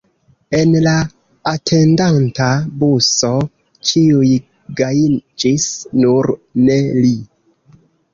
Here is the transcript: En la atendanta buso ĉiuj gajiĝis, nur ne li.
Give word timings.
En 0.59 0.71
la 0.85 0.91
atendanta 1.49 2.47
buso 2.83 3.29
ĉiuj 3.89 4.31
gajiĝis, 4.81 5.67
nur 6.05 6.31
ne 6.63 6.79
li. 7.05 7.13